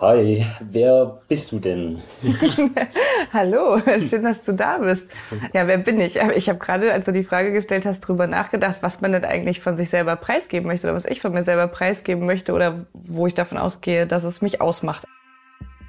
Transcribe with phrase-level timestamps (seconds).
[0.00, 1.98] Hi, wer bist du denn?
[3.34, 5.06] Hallo, schön, dass du da bist.
[5.52, 6.16] Ja, wer bin ich?
[6.16, 9.60] Ich habe gerade, als du die Frage gestellt hast, drüber nachgedacht, was man denn eigentlich
[9.60, 13.26] von sich selber preisgeben möchte oder was ich von mir selber preisgeben möchte oder wo
[13.26, 15.04] ich davon ausgehe, dass es mich ausmacht.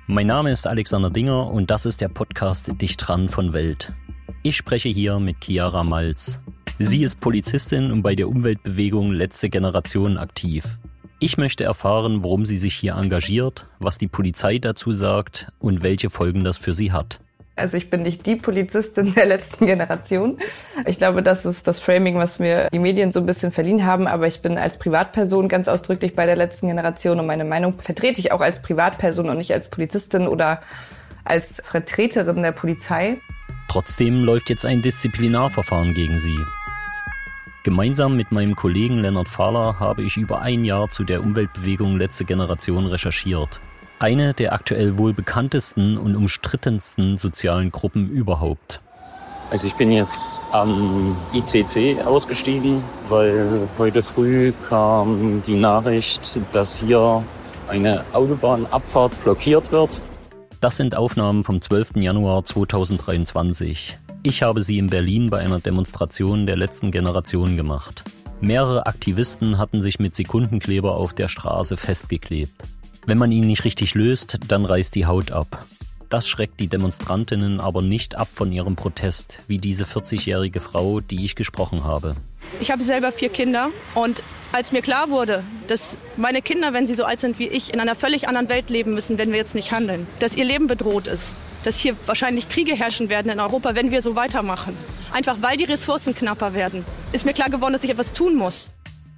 [0.08, 3.94] Mein Name ist Alexander Dinger und das ist der Podcast Dicht dran von Welt.
[4.44, 6.42] Ich spreche hier mit Chiara Malz.
[6.80, 10.66] Sie ist Polizistin und bei der Umweltbewegung Letzte Generation aktiv.
[11.24, 16.10] Ich möchte erfahren, warum sie sich hier engagiert, was die Polizei dazu sagt und welche
[16.10, 17.20] Folgen das für sie hat.
[17.56, 20.40] Also ich bin nicht die Polizistin der letzten Generation.
[20.88, 24.08] Ich glaube, das ist das Framing, was mir die Medien so ein bisschen verliehen haben.
[24.08, 28.20] Aber ich bin als Privatperson ganz ausdrücklich bei der letzten Generation und meine Meinung vertrete
[28.20, 30.64] ich auch als Privatperson und nicht als Polizistin oder
[31.24, 33.22] als Vertreterin der Polizei.
[33.70, 36.40] Trotzdem läuft jetzt ein Disziplinarverfahren gegen sie.
[37.64, 42.26] Gemeinsam mit meinem Kollegen Lennart Fahler habe ich über ein Jahr zu der Umweltbewegung Letzte
[42.26, 43.62] Generation recherchiert.
[44.00, 48.82] Eine der aktuell wohl bekanntesten und umstrittensten sozialen Gruppen überhaupt.
[49.52, 57.24] Also ich bin jetzt am ICC ausgestiegen, weil heute früh kam die Nachricht, dass hier
[57.68, 60.02] eine Autobahnabfahrt blockiert wird.
[60.62, 61.98] Das sind Aufnahmen vom 12.
[61.98, 64.00] Januar 2023.
[64.24, 68.04] Ich habe sie in Berlin bei einer Demonstration der letzten Generation gemacht.
[68.40, 72.54] Mehrere Aktivisten hatten sich mit Sekundenkleber auf der Straße festgeklebt.
[73.08, 75.66] Wenn man ihn nicht richtig löst, dann reißt die Haut ab.
[76.10, 81.26] Das schreckt die Demonstrantinnen aber nicht ab von ihrem Protest, wie diese 40-jährige Frau, die
[81.26, 82.14] ich gesprochen habe.
[82.60, 86.94] Ich habe selber vier Kinder und als mir klar wurde, dass meine Kinder, wenn sie
[86.94, 89.56] so alt sind wie ich, in einer völlig anderen Welt leben müssen, wenn wir jetzt
[89.56, 91.34] nicht handeln, dass ihr Leben bedroht ist,
[91.64, 94.78] dass hier wahrscheinlich Kriege herrschen werden in Europa, wenn wir so weitermachen.
[95.12, 98.70] Einfach weil die Ressourcen knapper werden, ist mir klar geworden, dass ich etwas tun muss.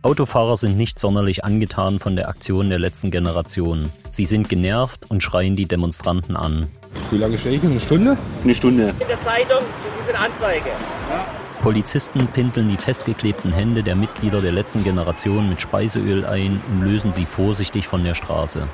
[0.01, 3.89] Autofahrer sind nicht sonderlich angetan von der Aktion der letzten Generation.
[4.11, 6.67] Sie sind genervt und schreien die Demonstranten an.
[7.09, 7.63] Wie lange stehe ich?
[7.63, 8.17] Eine Stunde?
[8.43, 8.89] Eine Stunde.
[8.99, 10.69] In der Zeitung, das ist eine Anzeige.
[11.09, 11.25] Ja.
[11.61, 17.13] Polizisten pinseln die festgeklebten Hände der Mitglieder der letzten Generation mit Speiseöl ein und lösen
[17.13, 18.67] sie vorsichtig von der Straße.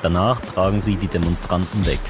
[0.00, 2.00] Danach tragen sie die Demonstranten weg.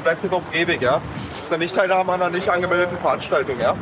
[0.00, 1.02] Du bleibst jetzt auf ewig, ja?
[1.34, 3.76] Das ist ja nicht Teilnahme an einer nicht angemeldeten Veranstaltung, ja?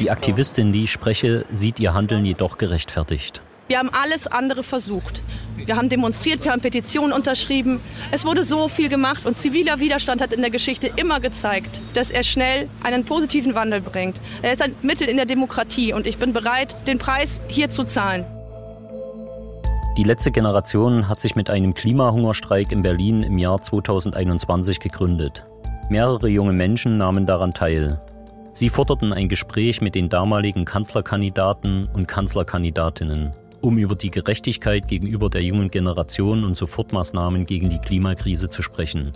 [0.00, 3.42] Die Aktivistin, die ich spreche, sieht ihr Handeln jedoch gerechtfertigt.
[3.68, 5.20] Wir haben alles andere versucht.
[5.56, 7.80] Wir haben demonstriert, wir haben Petitionen unterschrieben.
[8.10, 12.10] Es wurde so viel gemacht und ziviler Widerstand hat in der Geschichte immer gezeigt, dass
[12.10, 14.22] er schnell einen positiven Wandel bringt.
[14.40, 17.84] Er ist ein Mittel in der Demokratie und ich bin bereit, den Preis hier zu
[17.84, 18.24] zahlen.
[19.96, 25.46] Die letzte Generation hat sich mit einem Klimahungerstreik in Berlin im Jahr 2021 gegründet.
[25.88, 28.00] Mehrere junge Menschen nahmen daran teil.
[28.52, 35.30] Sie forderten ein Gespräch mit den damaligen Kanzlerkandidaten und Kanzlerkandidatinnen, um über die Gerechtigkeit gegenüber
[35.30, 39.12] der jungen Generation und Sofortmaßnahmen gegen die Klimakrise zu sprechen.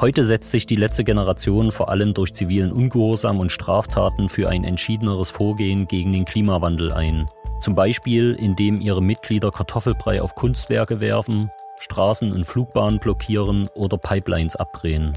[0.00, 4.64] Heute setzt sich die letzte Generation vor allem durch zivilen Ungehorsam und Straftaten für ein
[4.64, 7.26] entschiedeneres Vorgehen gegen den Klimawandel ein.
[7.60, 14.56] Zum Beispiel, indem ihre Mitglieder Kartoffelbrei auf Kunstwerke werfen, Straßen und Flugbahnen blockieren oder Pipelines
[14.56, 15.12] abdrehen.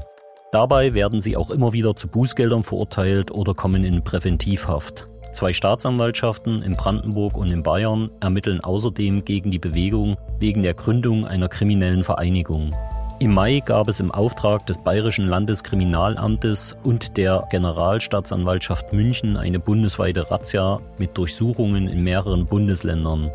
[0.52, 5.08] Dabei werden sie auch immer wieder zu Bußgeldern verurteilt oder kommen in Präventivhaft.
[5.32, 11.26] Zwei Staatsanwaltschaften in Brandenburg und in Bayern ermitteln außerdem gegen die Bewegung wegen der Gründung
[11.26, 12.74] einer kriminellen Vereinigung.
[13.22, 20.28] Im Mai gab es im Auftrag des Bayerischen Landeskriminalamtes und der Generalstaatsanwaltschaft München eine bundesweite
[20.28, 23.30] Razzia mit Durchsuchungen in mehreren Bundesländern.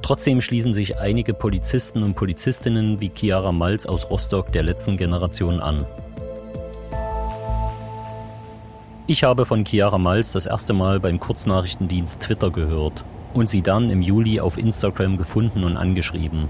[0.00, 5.58] Trotzdem schließen sich einige Polizisten und Polizistinnen wie Chiara Malz aus Rostock der letzten Generation
[5.58, 5.84] an.
[9.08, 13.04] Ich habe von Chiara Malz das erste Mal beim Kurznachrichtendienst Twitter gehört
[13.34, 16.48] und sie dann im Juli auf Instagram gefunden und angeschrieben.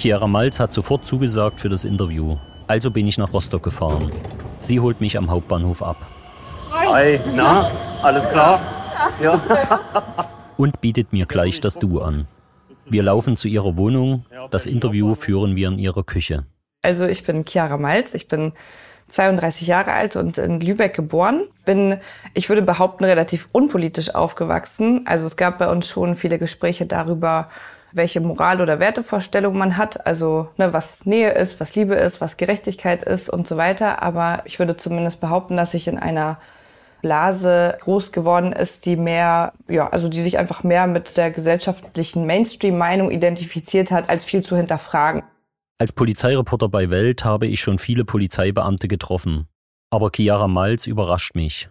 [0.00, 2.38] Chiara Malz hat sofort zugesagt für das Interview.
[2.66, 4.10] Also bin ich nach Rostock gefahren.
[4.58, 5.98] Sie holt mich am Hauptbahnhof ab.
[6.70, 7.70] Hi, na,
[8.02, 8.62] alles klar?
[9.22, 9.38] Ja.
[10.56, 12.26] Und bietet mir gleich das Du an.
[12.86, 14.24] Wir laufen zu ihrer Wohnung.
[14.50, 16.46] Das Interview führen wir in ihrer Küche.
[16.80, 18.14] Also ich bin Chiara Malz.
[18.14, 18.54] Ich bin
[19.08, 21.42] 32 Jahre alt und in Lübeck geboren.
[21.66, 22.00] Bin,
[22.32, 25.02] ich würde behaupten, relativ unpolitisch aufgewachsen.
[25.04, 27.50] Also es gab bei uns schon viele Gespräche darüber,
[27.92, 32.36] welche Moral- oder Wertevorstellung man hat, also ne, was Nähe ist, was Liebe ist, was
[32.36, 34.02] Gerechtigkeit ist und so weiter.
[34.02, 36.38] Aber ich würde zumindest behaupten, dass ich in einer
[37.02, 42.26] Blase groß geworden ist, die mehr, ja, also die sich einfach mehr mit der gesellschaftlichen
[42.26, 45.22] Mainstream-Meinung identifiziert hat, als viel zu hinterfragen.
[45.78, 49.48] Als Polizeireporter bei Welt habe ich schon viele Polizeibeamte getroffen.
[49.90, 51.70] Aber Chiara Malz überrascht mich.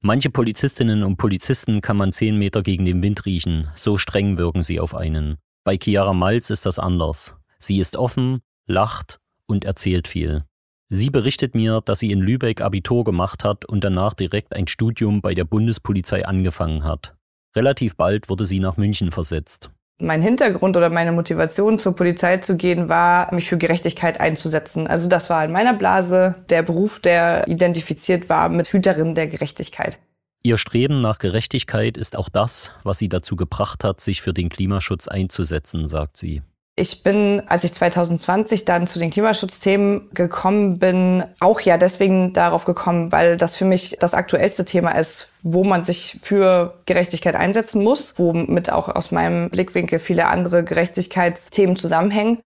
[0.00, 4.62] Manche Polizistinnen und Polizisten kann man zehn Meter gegen den Wind riechen, so streng wirken
[4.62, 5.38] sie auf einen.
[5.68, 7.36] Bei Chiara Malz ist das anders.
[7.58, 10.44] Sie ist offen, lacht und erzählt viel.
[10.88, 15.20] Sie berichtet mir, dass sie in Lübeck Abitur gemacht hat und danach direkt ein Studium
[15.20, 17.16] bei der Bundespolizei angefangen hat.
[17.54, 19.70] Relativ bald wurde sie nach München versetzt.
[20.00, 24.86] Mein Hintergrund oder meine Motivation zur Polizei zu gehen war, mich für Gerechtigkeit einzusetzen.
[24.86, 29.98] Also das war in meiner Blase der Beruf, der identifiziert war mit Hüterin der Gerechtigkeit.
[30.44, 34.48] Ihr Streben nach Gerechtigkeit ist auch das, was sie dazu gebracht hat, sich für den
[34.48, 36.42] Klimaschutz einzusetzen, sagt sie.
[36.76, 42.66] Ich bin, als ich 2020 dann zu den Klimaschutzthemen gekommen bin, auch ja deswegen darauf
[42.66, 47.82] gekommen, weil das für mich das aktuellste Thema ist, wo man sich für Gerechtigkeit einsetzen
[47.82, 52.38] muss, womit auch aus meinem Blickwinkel viele andere Gerechtigkeitsthemen zusammenhängen.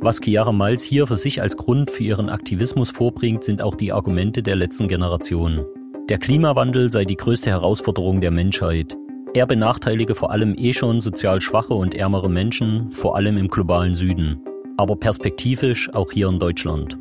[0.00, 3.92] Was Chiara Malz hier für sich als Grund für ihren Aktivismus vorbringt, sind auch die
[3.92, 5.66] Argumente der letzten Generation.
[6.08, 8.96] Der Klimawandel sei die größte Herausforderung der Menschheit.
[9.34, 13.94] Er benachteilige vor allem eh schon sozial schwache und ärmere Menschen, vor allem im globalen
[13.94, 14.40] Süden,
[14.76, 16.98] aber perspektivisch auch hier in Deutschland.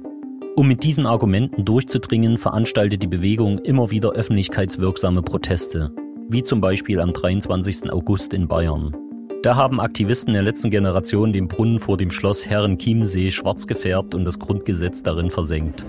[0.56, 5.92] Um mit diesen Argumenten durchzudringen, veranstaltet die Bewegung immer wieder öffentlichkeitswirksame Proteste,
[6.30, 7.92] wie zum Beispiel am 23.
[7.92, 8.96] August in Bayern.
[9.44, 14.26] Da haben Aktivisten der letzten Generation den Brunnen vor dem Schloss Herrenchiemsee schwarz gefärbt und
[14.26, 15.84] das Grundgesetz darin versenkt.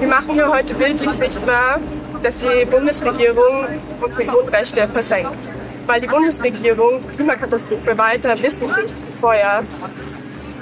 [0.00, 1.80] Wir machen hier heute bildlich sichtbar,
[2.22, 3.66] dass die Bundesregierung
[4.00, 5.50] unsere Grundrechte versenkt
[5.86, 9.66] weil die Bundesregierung Klimakatastrophe weiter wissentlich befeuert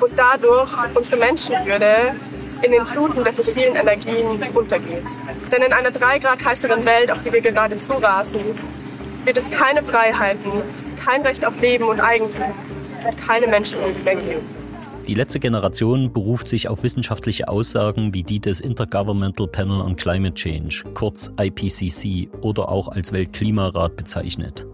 [0.00, 2.14] und dadurch unsere Menschenwürde
[2.62, 5.04] in den Fluten der fossilen Energien untergeht.
[5.50, 8.40] Denn in einer drei Grad heißeren Welt, auf die wir gerade zurasen,
[9.24, 10.62] wird es keine Freiheiten,
[11.04, 12.54] kein Recht auf Leben und Eigentum
[13.06, 14.64] und keine Menschenwürde mehr geben.
[15.06, 20.34] Die letzte Generation beruft sich auf wissenschaftliche Aussagen wie die des Intergovernmental Panel on Climate
[20.34, 24.66] Change, kurz IPCC oder auch als Weltklimarat bezeichnet.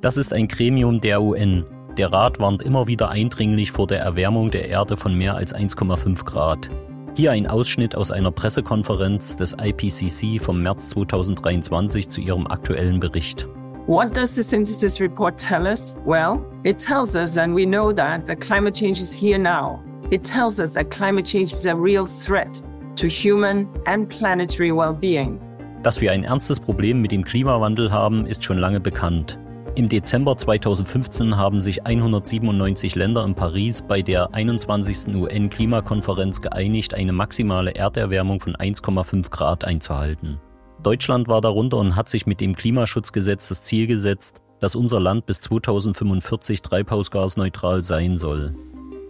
[0.00, 1.64] Das ist ein Gremium der UN.
[1.96, 6.24] Der Rat warnt immer wieder eindringlich vor der Erwärmung der Erde von mehr als 1,5
[6.24, 6.70] Grad.
[7.16, 13.48] Hier ein Ausschnitt aus einer Pressekonferenz des IPCC vom März 2023 zu ihrem aktuellen Bericht.
[13.88, 15.94] What does the synthesis report tell us?
[16.04, 19.82] Well, it tells us, and we know that, that climate change is here now.
[20.10, 22.60] It tells us that climate change is a real threat
[22.96, 25.40] to human and planetary well-being.
[25.82, 29.38] Dass wir ein ernstes Problem mit dem Klimawandel haben, ist schon lange bekannt.
[29.74, 35.14] Im Dezember 2015 haben sich 197 Länder in Paris bei der 21.
[35.14, 40.38] UN-Klimakonferenz geeinigt, eine maximale Erderwärmung von 1,5 Grad einzuhalten.
[40.82, 45.26] Deutschland war darunter und hat sich mit dem Klimaschutzgesetz das Ziel gesetzt, dass unser Land
[45.26, 48.54] bis 2045 treibhausgasneutral sein soll.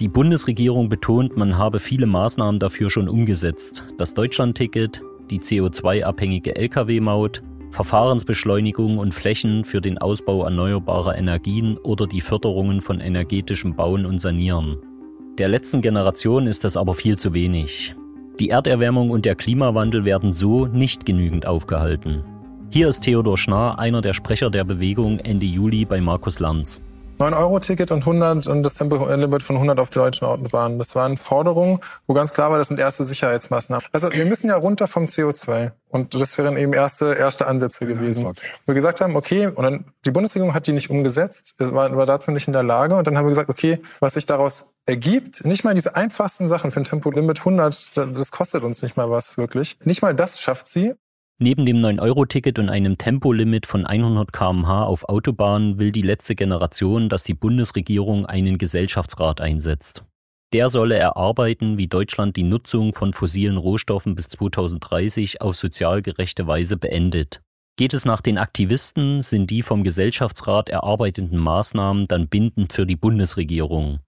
[0.00, 3.84] Die Bundesregierung betont, man habe viele Maßnahmen dafür schon umgesetzt.
[3.98, 12.20] Das Deutschlandticket, die CO2-abhängige Lkw-Maut, Verfahrensbeschleunigung und Flächen für den Ausbau erneuerbarer Energien oder die
[12.20, 14.78] Förderungen von energetischem Bauen und Sanieren.
[15.36, 17.94] Der letzten Generation ist das aber viel zu wenig.
[18.40, 22.22] Die Erderwärmung und der Klimawandel werden so nicht genügend aufgehalten.
[22.70, 26.80] Hier ist Theodor Schnarr, einer der Sprecher der Bewegung Ende Juli bei Markus Lanz.
[27.18, 30.78] 9-Euro-Ticket und 100 und das Tempolimit von 100 auf deutschen Autobahnen.
[30.78, 33.84] Das waren Forderungen, wo ganz klar war, das sind erste Sicherheitsmaßnahmen.
[33.92, 35.72] Also wir müssen ja runter vom CO2.
[35.90, 38.24] Und das wären eben erste, erste Ansätze gewesen.
[38.24, 38.32] Ja,
[38.66, 42.30] wir gesagt haben, okay, und dann die Bundesregierung hat die nicht umgesetzt, war, war dazu
[42.30, 42.94] nicht in der Lage.
[42.94, 46.70] Und dann haben wir gesagt, okay, was sich daraus ergibt, nicht mal diese einfachsten Sachen
[46.70, 49.78] für ein Tempolimit 100, das kostet uns nicht mal was wirklich.
[49.82, 50.94] Nicht mal das schafft sie.
[51.40, 57.08] Neben dem 9-Euro-Ticket und einem Tempolimit von 100 km/h auf Autobahnen will die letzte Generation,
[57.08, 60.04] dass die Bundesregierung einen Gesellschaftsrat einsetzt.
[60.52, 66.48] Der solle erarbeiten, wie Deutschland die Nutzung von fossilen Rohstoffen bis 2030 auf sozial gerechte
[66.48, 67.40] Weise beendet.
[67.76, 72.96] Geht es nach den Aktivisten, sind die vom Gesellschaftsrat erarbeiteten Maßnahmen dann bindend für die
[72.96, 74.00] Bundesregierung.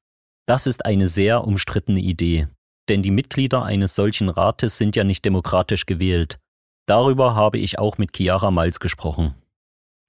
[0.46, 2.49] Das ist eine sehr umstrittene Idee,
[2.88, 6.40] denn die Mitglieder eines solchen Rates sind ja nicht demokratisch gewählt.
[6.87, 9.34] Darüber habe ich auch mit Chiara Malz gesprochen.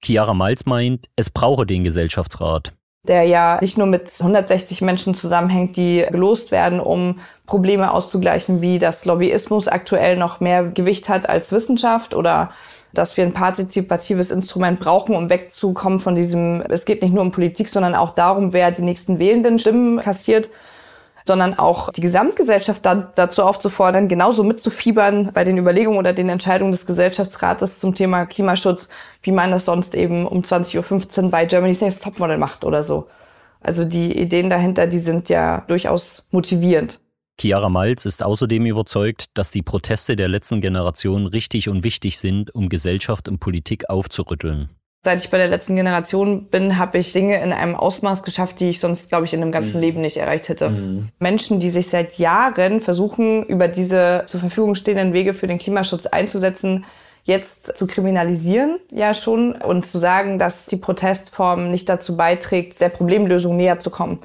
[0.04, 2.72] Chiara Malz meint, es brauche den Gesellschaftsrat.
[3.06, 8.78] Der ja nicht nur mit 160 Menschen zusammenhängt, die gelost werden, um Probleme auszugleichen, wie
[8.78, 12.50] das Lobbyismus aktuell noch mehr Gewicht hat als Wissenschaft oder
[12.94, 17.32] dass wir ein partizipatives Instrument brauchen, um wegzukommen von diesem, es geht nicht nur um
[17.32, 20.50] Politik, sondern auch darum, wer die nächsten wählenden Stimmen kassiert
[21.26, 26.72] sondern auch die Gesamtgesellschaft da, dazu aufzufordern, genauso mitzufiebern bei den Überlegungen oder den Entscheidungen
[26.72, 28.88] des Gesellschaftsrates zum Thema Klimaschutz,
[29.22, 33.08] wie man das sonst eben um 20.15 Uhr bei Germany's Next Topmodel macht oder so.
[33.60, 36.98] Also die Ideen dahinter, die sind ja durchaus motivierend.
[37.40, 42.54] Chiara Malz ist außerdem überzeugt, dass die Proteste der letzten Generation richtig und wichtig sind,
[42.54, 44.68] um Gesellschaft und Politik aufzurütteln.
[45.04, 48.68] Seit ich bei der letzten Generation bin, habe ich Dinge in einem Ausmaß geschafft, die
[48.68, 49.82] ich sonst, glaube ich, in einem ganzen mhm.
[49.82, 50.70] Leben nicht erreicht hätte.
[50.70, 51.08] Mhm.
[51.18, 56.06] Menschen, die sich seit Jahren versuchen, über diese zur Verfügung stehenden Wege für den Klimaschutz
[56.06, 56.84] einzusetzen,
[57.24, 62.88] jetzt zu kriminalisieren, ja schon, und zu sagen, dass die Protestform nicht dazu beiträgt, der
[62.88, 64.20] Problemlösung näher zu kommen.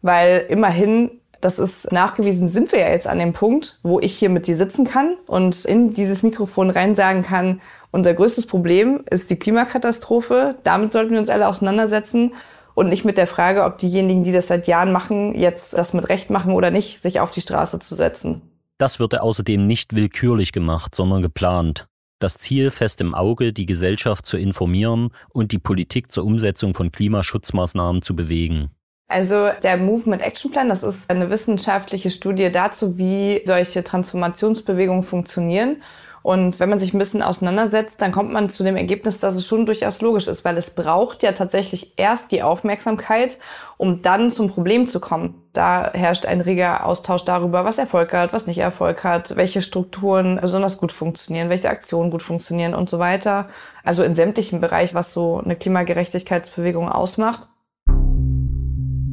[0.00, 1.10] Weil immerhin
[1.42, 4.54] das ist nachgewiesen, sind wir ja jetzt an dem Punkt, wo ich hier mit dir
[4.54, 10.54] sitzen kann und in dieses Mikrofon rein sagen kann, unser größtes Problem ist die Klimakatastrophe.
[10.62, 12.32] Damit sollten wir uns alle auseinandersetzen
[12.74, 16.08] und nicht mit der Frage, ob diejenigen, die das seit Jahren machen, jetzt das mit
[16.08, 18.40] Recht machen oder nicht, sich auf die Straße zu setzen.
[18.78, 21.86] Das wird außerdem nicht willkürlich gemacht, sondern geplant.
[22.20, 26.92] Das Ziel fest im Auge, die Gesellschaft zu informieren und die Politik zur Umsetzung von
[26.92, 28.70] Klimaschutzmaßnahmen zu bewegen.
[29.12, 35.82] Also der Movement Action Plan, das ist eine wissenschaftliche Studie dazu, wie solche Transformationsbewegungen funktionieren.
[36.22, 39.46] Und wenn man sich ein bisschen auseinandersetzt, dann kommt man zu dem Ergebnis, dass es
[39.46, 43.38] schon durchaus logisch ist, weil es braucht ja tatsächlich erst die Aufmerksamkeit,
[43.76, 45.42] um dann zum Problem zu kommen.
[45.52, 50.38] Da herrscht ein reger Austausch darüber, was Erfolg hat, was nicht Erfolg hat, welche Strukturen
[50.40, 53.48] besonders gut funktionieren, welche Aktionen gut funktionieren und so weiter.
[53.84, 57.48] Also in sämtlichen Bereichen, was so eine Klimagerechtigkeitsbewegung ausmacht.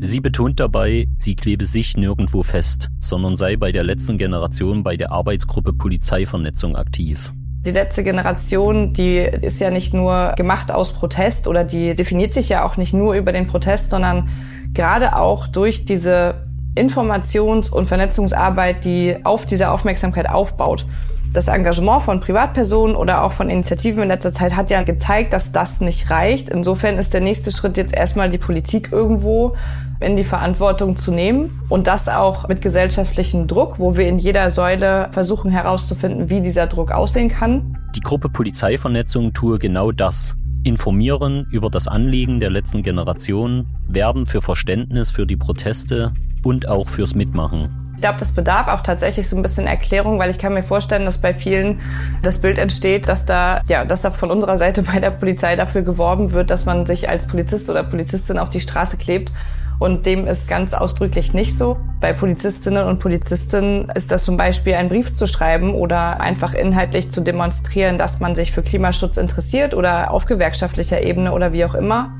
[0.01, 4.95] Sie betont dabei, sie klebe sich nirgendwo fest, sondern sei bei der letzten Generation bei
[4.95, 7.33] der Arbeitsgruppe Polizeivernetzung aktiv.
[7.65, 12.47] Die letzte Generation, die ist ja nicht nur gemacht aus Protest oder die definiert sich
[12.47, 14.29] ja auch nicht nur über den Protest, sondern
[14.73, 20.85] gerade auch durch diese Informations- und Vernetzungsarbeit, die auf dieser Aufmerksamkeit aufbaut.
[21.33, 25.51] Das Engagement von Privatpersonen oder auch von Initiativen in letzter Zeit hat ja gezeigt, dass
[25.51, 26.49] das nicht reicht.
[26.49, 29.55] Insofern ist der nächste Schritt jetzt erstmal die Politik irgendwo
[29.99, 34.49] in die Verantwortung zu nehmen und das auch mit gesellschaftlichem Druck, wo wir in jeder
[34.49, 37.77] Säule versuchen herauszufinden, wie dieser Druck aussehen kann.
[37.95, 40.35] Die Gruppe Polizeivernetzung tue genau das.
[40.63, 46.13] Informieren über das Anliegen der letzten Generation, werben für Verständnis für die Proteste
[46.43, 47.69] und auch fürs Mitmachen.
[47.95, 51.03] Ich glaube, das bedarf auch tatsächlich so ein bisschen Erklärung, weil ich kann mir vorstellen,
[51.03, 51.81] dass bei vielen
[52.21, 55.81] das Bild entsteht, dass da, ja, dass da von unserer Seite bei der Polizei dafür
[55.81, 59.33] geworben wird, dass man sich als Polizist oder Polizistin auf die Straße klebt
[59.79, 61.77] und dem ist ganz ausdrücklich nicht so.
[61.99, 67.09] Bei Polizistinnen und Polizisten ist das zum Beispiel ein Brief zu schreiben oder einfach inhaltlich
[67.09, 71.75] zu demonstrieren, dass man sich für Klimaschutz interessiert oder auf gewerkschaftlicher Ebene oder wie auch
[71.75, 72.13] immer.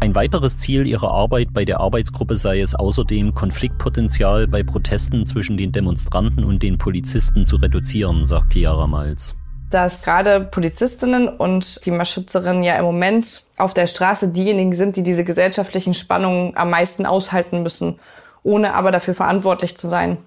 [0.00, 5.56] Ein weiteres Ziel ihrer Arbeit bei der Arbeitsgruppe sei es außerdem, Konfliktpotenzial bei Protesten zwischen
[5.56, 9.34] den Demonstranten und den Polizisten zu reduzieren, sagt Chiara Malz
[9.70, 15.24] dass gerade Polizistinnen und Klimaschützerinnen ja im Moment auf der Straße diejenigen sind, die diese
[15.24, 17.98] gesellschaftlichen Spannungen am meisten aushalten müssen,
[18.42, 20.18] ohne aber dafür verantwortlich zu sein.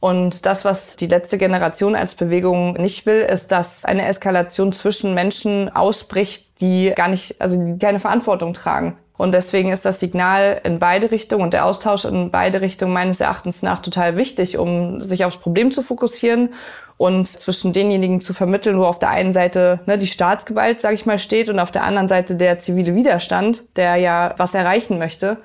[0.00, 5.14] Und das, was die letzte Generation als Bewegung nicht will, ist, dass eine Eskalation zwischen
[5.14, 8.98] Menschen ausbricht, die gar nicht, also die keine Verantwortung tragen.
[9.16, 13.20] Und deswegen ist das Signal in beide Richtungen und der Austausch in beide Richtungen meines
[13.20, 16.50] Erachtens nach total wichtig, um sich aufs Problem zu fokussieren
[16.96, 21.06] und zwischen denjenigen zu vermitteln, wo auf der einen Seite ne, die Staatsgewalt, sage ich
[21.06, 25.36] mal, steht und auf der anderen Seite der zivile Widerstand, der ja was erreichen möchte.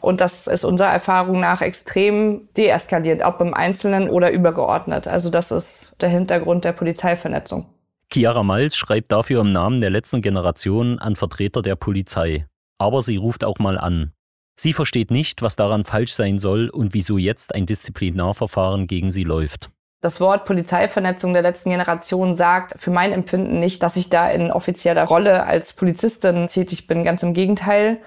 [0.00, 5.06] Und das ist unserer Erfahrung nach extrem deeskaliert, ob im Einzelnen oder übergeordnet.
[5.06, 7.66] Also das ist der Hintergrund der Polizeivernetzung.
[8.12, 12.46] Chiara Malz schreibt dafür im Namen der letzten Generation an Vertreter der Polizei.
[12.82, 14.10] Aber sie ruft auch mal an.
[14.58, 19.22] Sie versteht nicht, was daran falsch sein soll und wieso jetzt ein Disziplinarverfahren gegen sie
[19.22, 19.70] läuft.
[20.00, 24.50] Das Wort Polizeivernetzung der letzten Generation sagt für mein Empfinden nicht, dass ich da in
[24.50, 27.04] offizieller Rolle als Polizistin tätig bin.
[27.04, 27.98] Ganz im Gegenteil.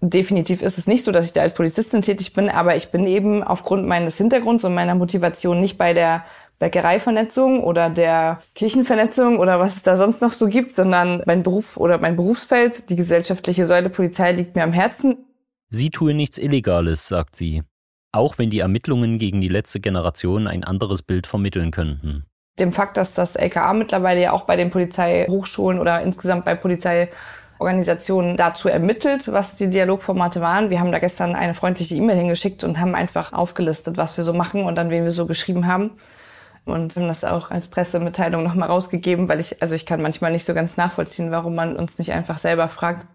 [0.00, 3.08] Definitiv ist es nicht so, dass ich da als Polizistin tätig bin, aber ich bin
[3.08, 6.24] eben aufgrund meines Hintergrunds und meiner Motivation nicht bei der
[6.60, 11.76] Bäckereivernetzung oder der Kirchenvernetzung oder was es da sonst noch so gibt, sondern mein Beruf
[11.76, 15.26] oder mein Berufsfeld, die gesellschaftliche Säule Polizei liegt mir am Herzen.
[15.68, 17.62] Sie tue nichts Illegales, sagt sie
[18.12, 22.26] auch wenn die Ermittlungen gegen die letzte Generation ein anderes Bild vermitteln könnten.
[22.58, 28.36] Dem Fakt, dass das LKA mittlerweile ja auch bei den Polizeihochschulen oder insgesamt bei Polizeiorganisationen
[28.36, 30.70] dazu ermittelt, was die Dialogformate waren.
[30.70, 34.32] Wir haben da gestern eine freundliche E-Mail hingeschickt und haben einfach aufgelistet, was wir so
[34.32, 35.92] machen und an wen wir so geschrieben haben.
[36.70, 40.44] Und haben das auch als Pressemitteilung nochmal rausgegeben, weil ich, also ich kann manchmal nicht
[40.44, 43.06] so ganz nachvollziehen, warum man uns nicht einfach selber fragt.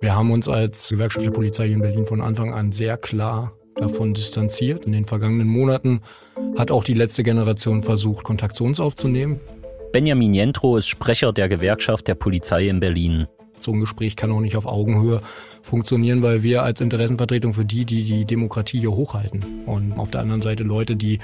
[0.00, 4.14] Wir haben uns als Gewerkschaft der Polizei in Berlin von Anfang an sehr klar davon
[4.14, 4.84] distanziert.
[4.84, 6.00] In den vergangenen Monaten
[6.56, 9.40] hat auch die letzte Generation versucht, Kontakt zu uns aufzunehmen.
[9.92, 13.26] Benjamin Jentro ist Sprecher der Gewerkschaft der Polizei in Berlin.
[13.58, 15.20] So ein Gespräch kann auch nicht auf Augenhöhe
[15.62, 20.20] funktionieren, weil wir als Interessenvertretung für die, die die Demokratie hier hochhalten und auf der
[20.20, 21.18] anderen Seite Leute, die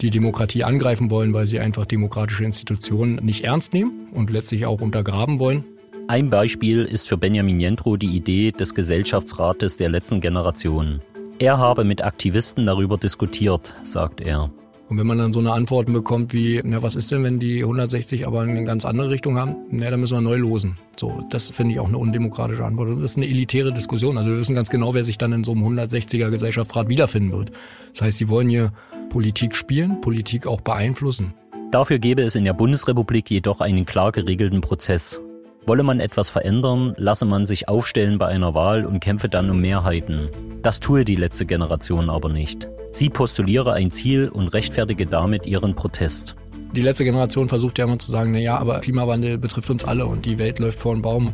[0.00, 4.80] die Demokratie angreifen wollen, weil sie einfach demokratische Institutionen nicht ernst nehmen und letztlich auch
[4.80, 5.64] untergraben wollen,
[6.08, 11.00] Ein Beispiel ist für Benjamin Jentro die Idee des Gesellschaftsrates der letzten Generation.
[11.40, 14.50] Er habe mit Aktivisten darüber diskutiert, sagt er.
[14.88, 17.62] Und wenn man dann so eine Antwort bekommt wie, na, was ist denn, wenn die
[17.62, 19.56] 160 aber eine ganz andere Richtung haben?
[19.70, 20.78] Na, dann müssen wir neu losen.
[20.96, 22.90] So, das finde ich auch eine undemokratische Antwort.
[22.90, 24.16] Und das ist eine elitäre Diskussion.
[24.16, 27.50] Also wir wissen ganz genau, wer sich dann in so einem 160er Gesellschaftsrat wiederfinden wird.
[27.92, 28.72] Das heißt, sie wollen hier
[29.10, 31.34] Politik spielen, Politik auch beeinflussen.
[31.72, 35.20] Dafür gäbe es in der Bundesrepublik jedoch einen klar geregelten Prozess.
[35.66, 39.60] Wolle man etwas verändern, lasse man sich aufstellen bei einer Wahl und kämpfe dann um
[39.60, 40.28] Mehrheiten.
[40.62, 42.68] Das tue die letzte Generation aber nicht.
[42.92, 46.36] Sie postuliere ein Ziel und rechtfertige damit ihren Protest.
[46.72, 50.06] Die letzte Generation versucht ja immer zu sagen, na ja, aber Klimawandel betrifft uns alle
[50.06, 51.32] und die Welt läuft vor den Baum.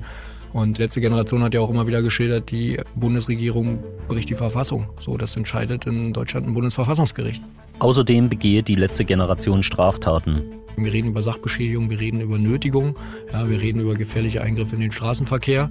[0.52, 4.88] Und letzte Generation hat ja auch immer wieder geschildert, die Bundesregierung bricht die Verfassung.
[5.00, 7.42] So, das entscheidet in Deutschland ein Bundesverfassungsgericht.
[7.78, 10.42] Außerdem begehe die letzte Generation Straftaten.
[10.76, 12.96] Wir reden über Sachbeschädigung, wir reden über Nötigung,
[13.32, 15.70] ja, wir reden über gefährliche Eingriffe in den Straßenverkehr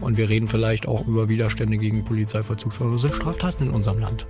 [0.00, 2.92] und wir reden vielleicht auch über Widerstände gegen Polizeivollzugsstellen.
[2.92, 4.26] Das sind Straftaten in unserem Land.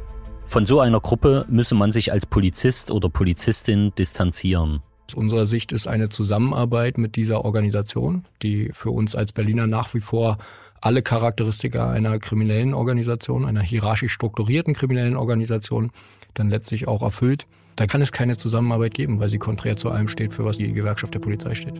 [0.47, 4.81] Von so einer Gruppe müsse man sich als Polizist oder Polizistin distanzieren.
[5.11, 9.95] Aus unserer Sicht ist eine Zusammenarbeit mit dieser Organisation, die für uns als Berliner nach
[9.95, 10.37] wie vor
[10.83, 15.93] alle Charakteristika einer kriminellen Organisation, einer hierarchisch strukturierten kriminellen Organisation
[16.35, 17.47] dann letztlich auch erfüllt.
[17.77, 20.73] Da kann es keine Zusammenarbeit geben, weil sie konträr zu allem steht, für was die
[20.73, 21.79] Gewerkschaft der Polizei steht.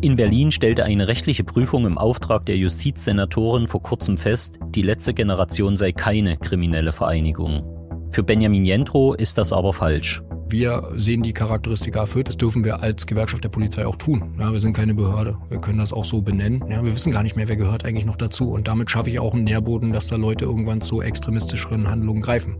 [0.00, 5.14] In Berlin stellte eine rechtliche Prüfung im Auftrag der Justizsenatorin vor kurzem fest, die letzte
[5.14, 7.73] Generation sei keine kriminelle Vereinigung.
[8.14, 10.22] Für Benjamin Jentro ist das aber falsch.
[10.48, 12.28] Wir sehen die Charakteristika erfüllt.
[12.28, 14.36] Das dürfen wir als Gewerkschaft der Polizei auch tun.
[14.38, 15.36] Ja, wir sind keine Behörde.
[15.48, 16.62] Wir können das auch so benennen.
[16.70, 18.50] Ja, wir wissen gar nicht mehr, wer gehört eigentlich noch dazu.
[18.52, 22.54] Und damit schaffe ich auch einen Nährboden, dass da Leute irgendwann zu extremistischeren Handlungen greifen.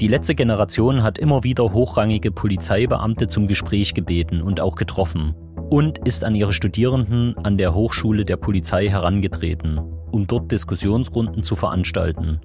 [0.00, 5.34] Die letzte Generation hat immer wieder hochrangige Polizeibeamte zum Gespräch gebeten und auch getroffen
[5.70, 9.80] und ist an ihre Studierenden an der Hochschule der Polizei herangetreten,
[10.12, 12.40] um dort Diskussionsrunden zu veranstalten.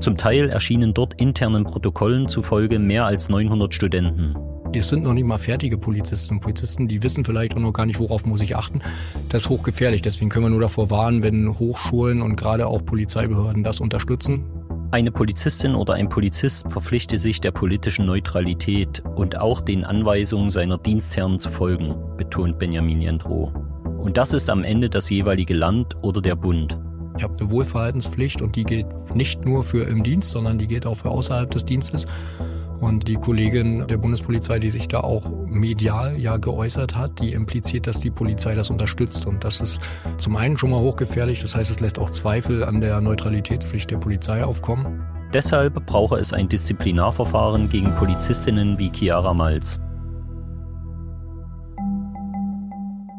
[0.00, 4.36] Zum Teil erschienen dort internen Protokollen zufolge mehr als 900 Studenten.
[4.72, 7.86] Das sind noch nicht mal fertige Polizistinnen und Polizisten, die wissen vielleicht auch noch gar
[7.86, 8.80] nicht, worauf muss ich achten.
[9.28, 13.64] Das ist hochgefährlich, deswegen können wir nur davor warnen, wenn Hochschulen und gerade auch Polizeibehörden
[13.64, 14.44] das unterstützen
[14.90, 20.78] eine Polizistin oder ein Polizist verpflichte sich der politischen Neutralität und auch den Anweisungen seiner
[20.78, 23.52] Dienstherren zu folgen, betont Benjamin Jentro.
[23.98, 26.78] Und das ist am Ende das jeweilige Land oder der Bund.
[27.18, 30.86] Ich habe eine Wohlverhaltenspflicht und die gilt nicht nur für im Dienst, sondern die gilt
[30.86, 32.06] auch für außerhalb des Dienstes.
[32.78, 37.88] Und die Kollegin der Bundespolizei, die sich da auch medial ja geäußert hat, die impliziert,
[37.88, 39.26] dass die Polizei das unterstützt.
[39.26, 39.80] Und das ist
[40.16, 41.40] zum einen schon mal hochgefährlich.
[41.40, 45.02] Das heißt, es lässt auch Zweifel an der Neutralitätspflicht der Polizei aufkommen.
[45.34, 49.80] Deshalb brauche es ein Disziplinarverfahren gegen Polizistinnen wie Chiara Malz.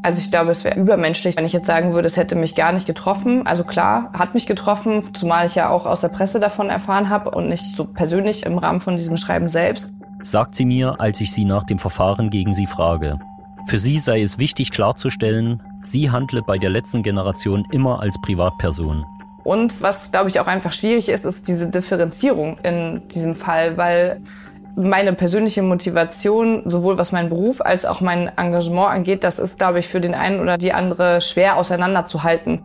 [0.01, 2.71] Also ich glaube, es wäre übermenschlich, wenn ich jetzt sagen würde, es hätte mich gar
[2.71, 3.45] nicht getroffen.
[3.45, 7.31] Also klar, hat mich getroffen, zumal ich ja auch aus der Presse davon erfahren habe
[7.31, 9.93] und nicht so persönlich im Rahmen von diesem Schreiben selbst.
[10.21, 13.19] Sagt sie mir, als ich sie nach dem Verfahren gegen sie frage.
[13.65, 19.05] Für sie sei es wichtig klarzustellen, sie handle bei der letzten Generation immer als Privatperson.
[19.43, 24.21] Und was, glaube ich, auch einfach schwierig ist, ist diese Differenzierung in diesem Fall, weil
[24.79, 29.79] meine persönliche Motivation, sowohl was meinen Beruf als auch mein Engagement angeht, das ist, glaube
[29.79, 32.63] ich, für den einen oder die andere schwer auseinanderzuhalten.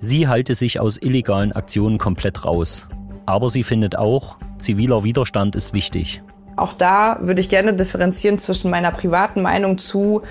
[0.00, 2.88] Sie halte sich aus illegalen Aktionen komplett raus.
[3.26, 6.22] Aber sie findet auch, ziviler Widerstand ist wichtig.
[6.56, 10.22] Auch da würde ich gerne differenzieren zwischen meiner privaten Meinung zu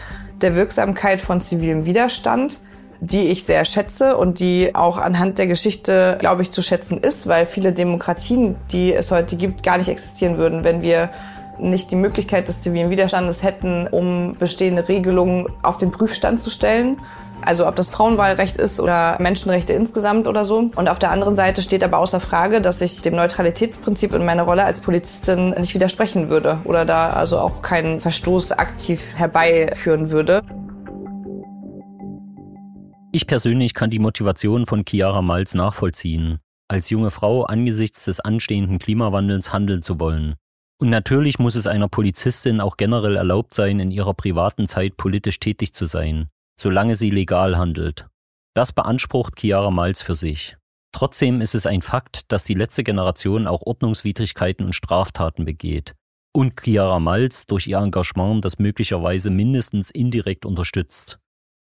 [0.41, 2.60] der Wirksamkeit von zivilem Widerstand
[3.02, 7.28] die ich sehr schätze und die auch anhand der Geschichte, glaube ich, zu schätzen ist,
[7.28, 11.10] weil viele Demokratien, die es heute gibt, gar nicht existieren würden, wenn wir
[11.60, 16.98] nicht die Möglichkeit des zivilen Widerstandes hätten, um bestehende Regelungen auf den Prüfstand zu stellen.
[17.44, 20.70] Also ob das Frauenwahlrecht ist oder Menschenrechte insgesamt oder so.
[20.76, 24.44] Und auf der anderen Seite steht aber außer Frage, dass ich dem Neutralitätsprinzip in meiner
[24.44, 30.44] Rolle als Polizistin nicht widersprechen würde oder da also auch keinen Verstoß aktiv herbeiführen würde.
[33.13, 38.80] Ich persönlich kann die Motivation von Chiara Malz nachvollziehen, als junge Frau angesichts des anstehenden
[38.80, 40.36] Klimawandels handeln zu wollen.
[40.80, 45.41] Und natürlich muss es einer Polizistin auch generell erlaubt sein, in ihrer privaten Zeit politisch
[45.41, 48.08] tätig zu sein, solange sie legal handelt.
[48.56, 50.56] Das beansprucht Chiara Malz für sich.
[50.93, 55.95] Trotzdem ist es ein Fakt, dass die letzte Generation auch Ordnungswidrigkeiten und Straftaten begeht.
[56.34, 61.19] Und Chiara Malz durch ihr Engagement das möglicherweise mindestens indirekt unterstützt.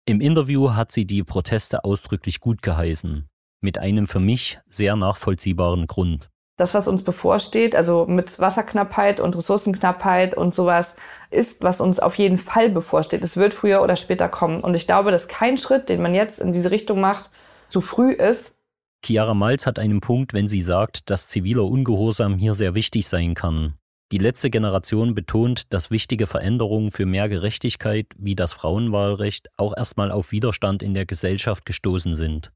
[0.08, 3.28] Im Interview hat sie die Proteste ausdrücklich gut geheißen,
[3.62, 6.30] mit einem für mich sehr nachvollziehbaren Grund.
[6.58, 10.96] das, was uns bevorsteht, also mit Wasserknappheit und Ressourcenknappheit und sowas,
[11.32, 13.24] ist, was uns auf jeden Fall bevorsteht.
[13.24, 14.62] Es wird früher oder später kommen.
[14.62, 17.32] Und ich glaube, dass kein Schritt, den man jetzt in diese Richtung macht,
[17.68, 18.56] zu früh ist.
[19.04, 23.34] Chiara Malz hat einen Punkt, wenn sie sagt, dass ziviler Ungehorsam hier sehr wichtig sein
[23.34, 23.74] kann.
[24.12, 30.12] Die letzte Generation betont, dass wichtige Veränderungen für mehr Gerechtigkeit wie das Frauenwahlrecht auch erstmal
[30.12, 32.52] auf Widerstand in der Gesellschaft gestoßen sind.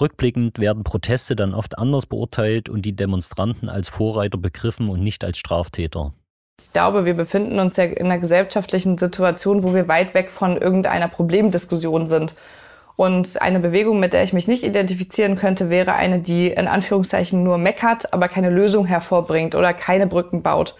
[0.00, 5.22] Rückblickend werden Proteste dann oft anders beurteilt und die Demonstranten als Vorreiter begriffen und nicht
[5.22, 6.14] als Straftäter.
[6.60, 10.56] Ich glaube, wir befinden uns ja in einer gesellschaftlichen Situation, wo wir weit weg von
[10.56, 12.34] irgendeiner Problemdiskussion sind.
[12.96, 17.42] Und eine Bewegung, mit der ich mich nicht identifizieren könnte, wäre eine, die in Anführungszeichen
[17.42, 20.74] nur meckert, aber keine Lösung hervorbringt oder keine Brücken baut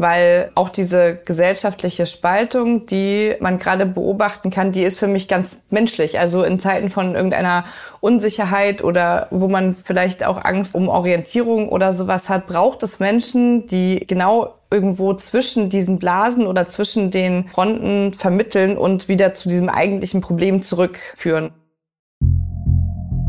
[0.00, 5.62] weil auch diese gesellschaftliche Spaltung, die man gerade beobachten kann, die ist für mich ganz
[5.68, 6.18] menschlich.
[6.18, 7.66] Also in Zeiten von irgendeiner
[8.00, 13.66] Unsicherheit oder wo man vielleicht auch Angst um Orientierung oder sowas hat, braucht es Menschen,
[13.66, 19.68] die genau irgendwo zwischen diesen Blasen oder zwischen den Fronten vermitteln und wieder zu diesem
[19.68, 21.50] eigentlichen Problem zurückführen.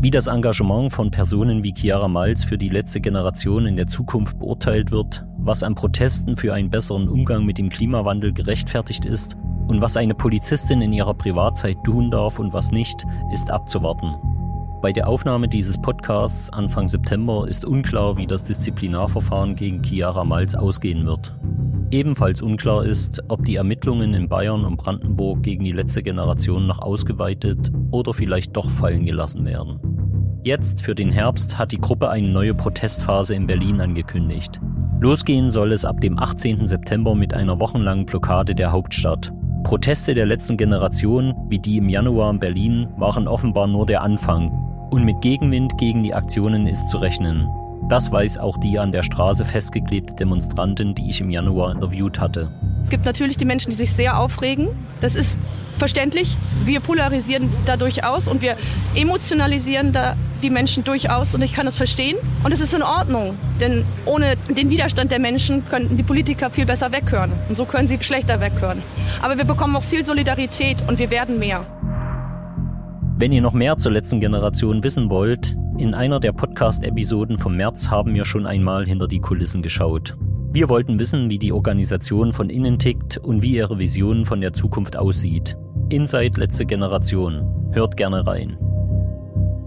[0.02, 4.36] Wie das Engagement von Personen wie Chiara Malz für die letzte Generation in der Zukunft
[4.40, 9.36] beurteilt wird, was an Protesten für einen besseren Umgang mit dem Klimawandel gerechtfertigt ist
[9.68, 14.12] und was eine Polizistin in ihrer Privatzeit tun darf und was nicht, ist abzuwarten.
[14.82, 20.56] Bei der Aufnahme dieses Podcasts Anfang September ist unklar, wie das Disziplinarverfahren gegen Chiara Malz
[20.56, 21.32] ausgehen wird.
[21.92, 26.80] Ebenfalls unklar ist, ob die Ermittlungen in Bayern und Brandenburg gegen die letzte Generation noch
[26.80, 29.91] ausgeweitet oder vielleicht doch fallen gelassen werden.
[30.44, 34.60] Jetzt für den Herbst hat die Gruppe eine neue Protestphase in Berlin angekündigt.
[35.00, 36.66] Losgehen soll es ab dem 18.
[36.66, 39.32] September mit einer wochenlangen Blockade der Hauptstadt.
[39.62, 44.50] Proteste der letzten Generation, wie die im Januar in Berlin, waren offenbar nur der Anfang.
[44.90, 47.46] Und mit Gegenwind gegen die Aktionen ist zu rechnen.
[47.88, 52.50] Das weiß auch die an der Straße festgeklebte Demonstrantin, die ich im Januar interviewt hatte.
[52.82, 54.70] Es gibt natürlich die Menschen, die sich sehr aufregen.
[55.00, 55.38] Das ist
[55.78, 56.36] verständlich.
[56.64, 58.56] Wir polarisieren da durchaus und wir
[58.94, 62.16] emotionalisieren da die Menschen durchaus und ich kann das verstehen.
[62.44, 66.66] Und es ist in Ordnung, denn ohne den Widerstand der Menschen könnten die Politiker viel
[66.66, 67.32] besser weghören.
[67.48, 68.82] Und so können sie schlechter weghören.
[69.22, 71.64] Aber wir bekommen auch viel Solidarität und wir werden mehr.
[73.16, 77.88] Wenn ihr noch mehr zur letzten Generation wissen wollt, in einer der Podcast-Episoden vom März
[77.88, 80.16] haben wir schon einmal hinter die Kulissen geschaut.
[80.52, 84.52] Wir wollten wissen, wie die Organisation von innen tickt und wie ihre Vision von der
[84.52, 85.56] Zukunft aussieht.
[85.88, 87.70] Inside Letzte Generation.
[87.72, 88.58] Hört gerne rein.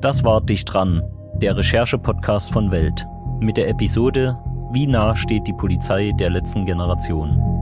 [0.01, 1.01] Das war Dicht dran,
[1.41, 3.03] der Recherche-Podcast von Welt.
[3.39, 4.37] Mit der Episode
[4.73, 7.54] Wie nah steht die Polizei der letzten Generation?